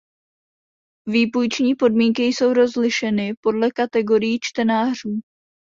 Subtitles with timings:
[1.07, 5.21] Výpůjční podmínky jsou rozlišeny podle kategorií čtenářů.